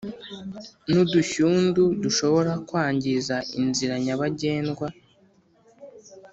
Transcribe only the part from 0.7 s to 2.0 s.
nudushyundu